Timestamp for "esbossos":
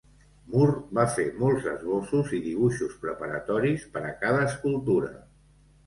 1.73-2.33